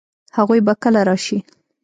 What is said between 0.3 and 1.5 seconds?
هغوی به کله راشي؟